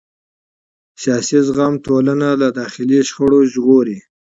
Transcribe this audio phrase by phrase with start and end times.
[1.01, 3.97] سیاسي زغم ټولنه له داخلي شخړو ژغوري